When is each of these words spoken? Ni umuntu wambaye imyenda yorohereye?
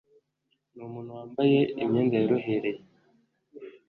Ni 0.73 0.81
umuntu 0.87 1.09
wambaye 1.17 1.59
imyenda 1.81 2.15
yorohereye? 2.17 2.81